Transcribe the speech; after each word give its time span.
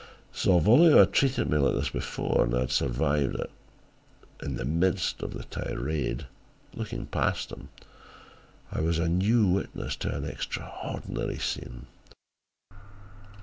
Salvolio 0.33 0.97
had 0.97 1.13
treated 1.13 1.47
me 1.47 1.59
like 1.59 1.75
this 1.75 1.91
before 1.91 2.43
and 2.43 2.55
I 2.55 2.61
had 2.61 2.71
survived 2.71 3.35
it. 3.35 3.51
In 4.41 4.55
the 4.55 4.65
midst 4.65 5.21
of 5.21 5.31
the 5.35 5.43
tirade, 5.43 6.25
looking 6.73 7.05
past 7.05 7.51
him, 7.51 7.69
I 8.71 8.81
was 8.81 8.97
a 8.97 9.07
new 9.07 9.45
witness 9.47 9.95
to 9.97 10.15
an 10.17 10.25
extraordinary 10.25 11.37
scene. 11.37 11.85